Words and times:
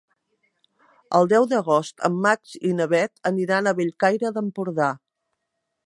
El 1.19 1.29
deu 1.33 1.45
d'agost 1.51 2.03
en 2.09 2.17
Max 2.25 2.57
i 2.71 2.73
na 2.79 2.89
Bet 2.95 3.31
aniran 3.33 3.69
a 3.69 3.75
Bellcaire 3.83 4.37
d'Empordà. 4.39 4.93